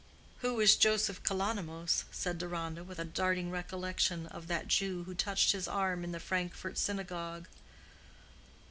"Who 0.39 0.59
is 0.59 0.77
Joseph 0.77 1.21
Kalonymos?" 1.21 2.05
said 2.11 2.39
Deronda, 2.39 2.83
with 2.83 2.97
a 2.97 3.05
darting 3.05 3.51
recollection 3.51 4.25
of 4.25 4.47
that 4.47 4.67
Jew 4.67 5.03
who 5.03 5.13
touched 5.13 5.51
his 5.51 5.67
arm 5.67 6.03
in 6.03 6.11
the 6.11 6.19
Frankfort 6.19 6.79
synagogue. 6.79 7.47